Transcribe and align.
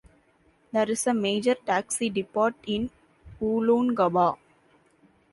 There 0.71 0.89
is 0.89 1.05
a 1.05 1.13
major 1.13 1.53
taxi 1.53 2.09
depot 2.09 2.55
in 2.65 2.89
Woolloongabba. 3.39 4.35